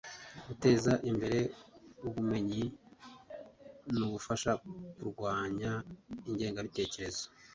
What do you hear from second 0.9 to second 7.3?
imbere ubumenyi n ubufasha ku kurwanya ingengabitekerezo